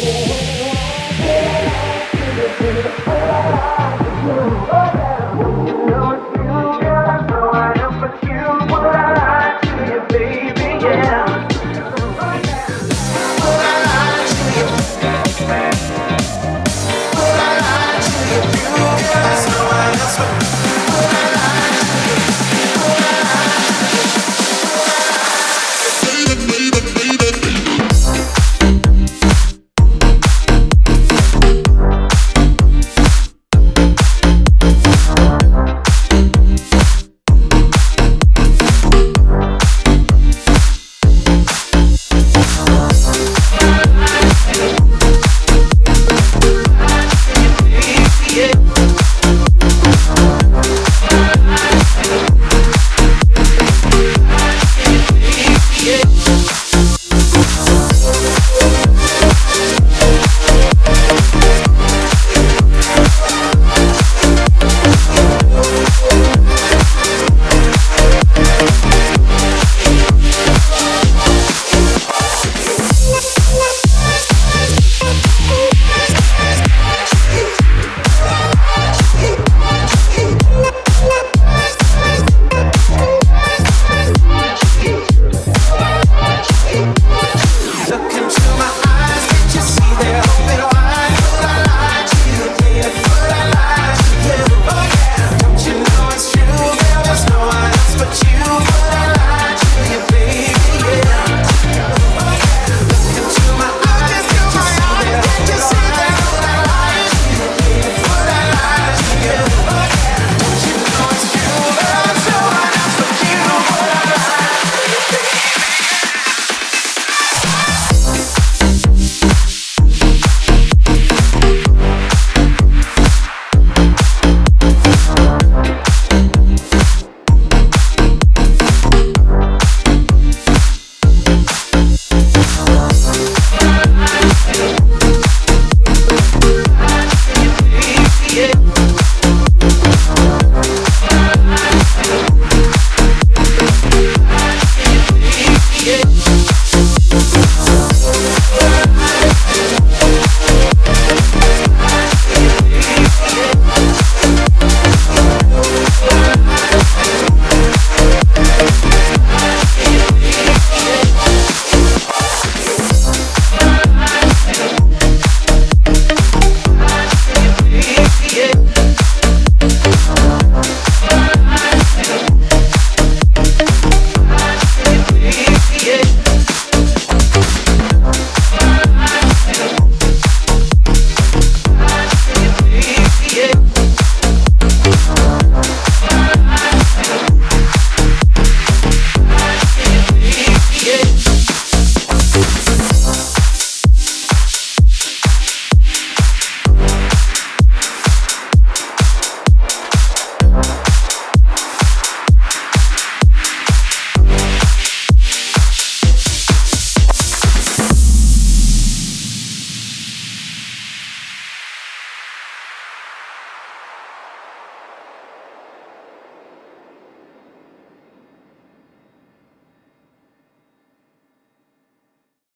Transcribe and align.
Yeah. 0.00 0.47